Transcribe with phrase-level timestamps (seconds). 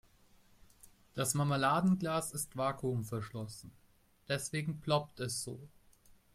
[1.13, 3.71] Das Marmeladenglas ist vakuumverschlossen,
[4.27, 5.59] deswegen ploppt es so.